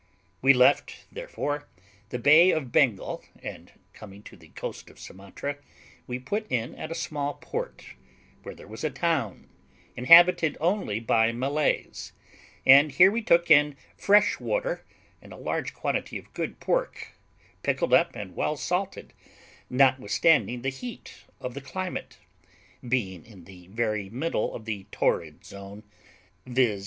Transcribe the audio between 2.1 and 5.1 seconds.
Bay of Bengal, and coming to the coast of